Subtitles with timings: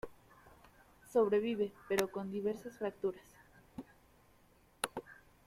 [1.13, 3.21] Sobrevive, pero con diversas fracturas.